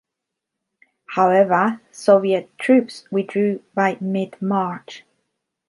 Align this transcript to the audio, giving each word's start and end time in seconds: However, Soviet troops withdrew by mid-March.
However, 1.09 1.79
Soviet 1.91 2.57
troops 2.57 3.05
withdrew 3.11 3.61
by 3.75 3.99
mid-March. 4.01 5.03